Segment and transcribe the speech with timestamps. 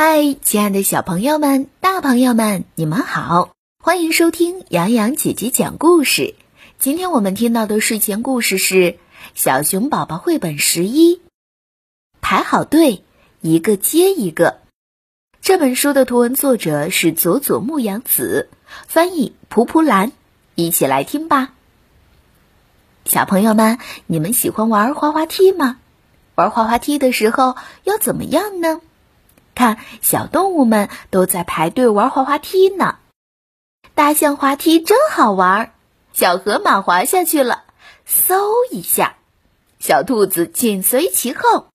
[0.00, 3.50] 嗨，亲爱的小朋友们、大朋友们，你们好！
[3.82, 6.36] 欢迎收听洋洋姐姐讲故事。
[6.78, 8.76] 今天我们听到的睡前故事是
[9.34, 11.16] 《小熊宝宝绘本十一》，
[12.20, 13.02] 排好队，
[13.40, 14.60] 一个接一个。
[15.40, 18.50] 这本书的图文作者是佐佐木阳子，
[18.86, 20.12] 翻译蒲蒲兰。
[20.54, 21.54] 一起来听吧。
[23.04, 25.80] 小朋友们，你们喜欢玩滑滑梯吗？
[26.36, 28.80] 玩滑滑梯的时候要怎么样呢？
[29.58, 33.00] 看，小动物们都在排队玩滑滑梯呢。
[33.92, 35.74] 大象滑梯真好玩，
[36.12, 37.64] 小河马滑下去了，
[38.06, 38.38] 嗖
[38.70, 39.16] 一下，
[39.80, 41.66] 小兔子紧随其后。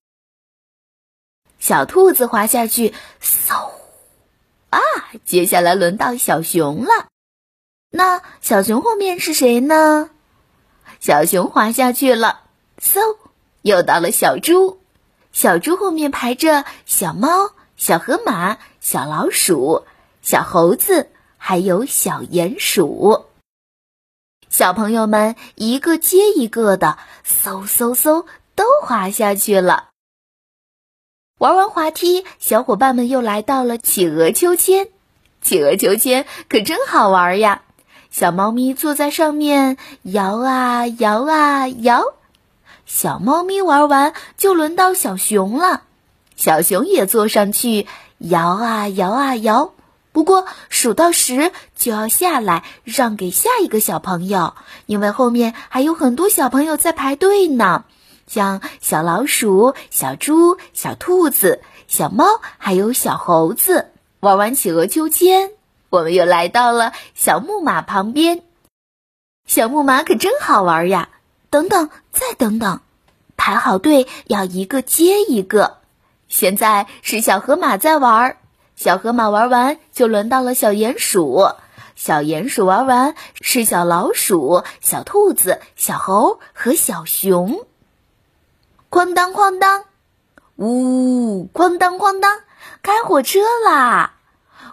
[1.60, 3.72] 小兔子滑下去，嗖，
[4.70, 4.80] 啊，
[5.26, 7.08] 接下来轮到小熊了。
[7.90, 10.10] 那小熊后面是谁呢？
[11.02, 12.44] 小熊滑下去了，
[12.82, 13.18] 嗖，
[13.62, 14.80] 又到了小猪。
[15.34, 17.53] 小猪后面排着小猫。
[17.78, 19.84] 小河马、小老鼠、
[20.22, 23.26] 小猴子，还有小鼹鼠，
[24.50, 29.90] 小朋友们一个接一个的，嗖嗖嗖，都滑下去了。
[31.40, 34.88] 玩完滑梯，小伙伴们又来到了企鹅秋千。
[35.42, 37.64] 企鹅秋千可真好玩呀！
[38.12, 42.14] 小猫咪坐在上面，摇啊摇啊摇。
[42.86, 45.82] 小猫咪玩完，就轮到小熊了。
[46.44, 49.74] 小熊也坐上去，摇啊摇啊摇。
[50.12, 54.54] 不过数到十就要下来，让给下一个小朋友，
[54.86, 57.86] 因为后面还有很多小朋友在排队呢。
[58.28, 62.26] 像小老鼠、小猪、小兔子、小猫，
[62.58, 63.94] 还有小猴子。
[64.20, 65.52] 玩完企鹅秋千，
[65.90, 68.42] 我们又来到了小木马旁边。
[69.48, 71.08] 小木马可真好玩呀！
[71.50, 72.82] 等等，再等等，
[73.38, 75.78] 排好队要一个接一个。
[76.34, 78.38] 现在是小河马在玩，
[78.76, 81.52] 小河马玩完就轮到了小鼹鼠，
[81.96, 87.68] 小鼹鼠玩完是小老鼠、小兔子、小猴和小熊。
[88.90, 89.86] 哐当哐当，
[90.56, 92.40] 呜，哐当哐当，
[92.82, 94.16] 开火车啦！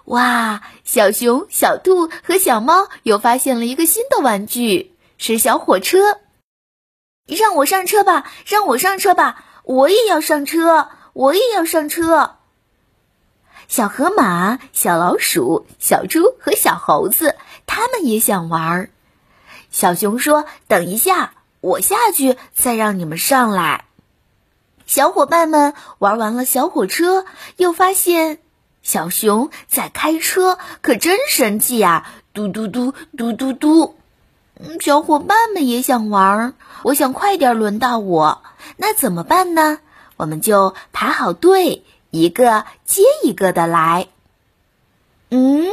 [0.07, 5.99] 哇，小熊、小兔和小猫又发现了一个新的玩具，是小火车。
[7.27, 10.89] 让我上车吧，让我上车吧，我也要上车。
[11.13, 12.37] 我也要上车。
[13.69, 18.91] 小河马、小老鼠、小猪和小猴子，他们也想玩。
[19.71, 23.85] 小熊说：“等一下，我下去再让你们上来。”
[24.87, 27.25] 小伙伴们玩完了小火车，
[27.57, 28.41] 又发现
[28.83, 32.07] 小熊在开车，可真神气呀！
[32.33, 33.95] 嘟嘟嘟嘟嘟嘟。
[34.59, 38.43] 嗯，小伙伴们也想玩，我想快点轮到我，
[38.77, 39.79] 那怎么办呢？
[40.21, 44.09] 我们就排好队，一个接一个的来。
[45.31, 45.65] 嗯，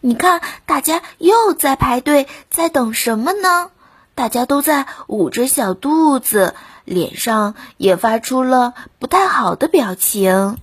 [0.00, 3.70] 你看，大家又在排队，在等什么呢？
[4.14, 6.54] 大家都在捂着小肚子，
[6.86, 10.56] 脸上也发出了不太好的表情。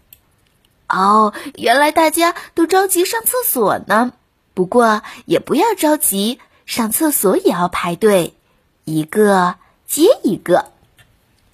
[0.88, 4.14] 哦，原来大家都着急上厕所呢。
[4.56, 8.34] 不过也不要着急，上厕所也要排队，
[8.84, 10.72] 一个接一个。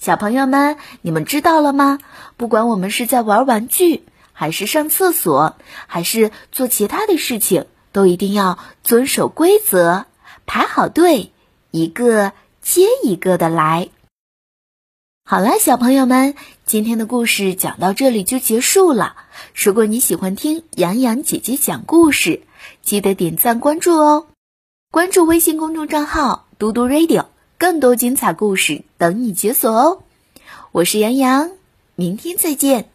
[0.05, 1.97] 小朋友们，你们知道了吗？
[2.37, 5.55] 不管我们是在玩玩具，还是上厕所，
[5.87, 10.05] 还是做其他的事情，都一定要遵守规则，
[10.45, 11.31] 排好队，
[11.71, 13.89] 一个接一个的来。
[15.23, 16.35] 好了，小朋友们，
[16.67, 19.15] 今天的故事讲到这里就结束了。
[19.55, 22.43] 如果你喜欢听洋洋姐姐讲故事，
[22.83, 24.27] 记得点赞关注哦。
[24.91, 27.25] 关注微信公众账号“嘟嘟 radio”。
[27.65, 30.03] 更多精彩故事等你解锁哦！
[30.71, 31.49] 我是杨洋，
[31.95, 32.91] 明天再见。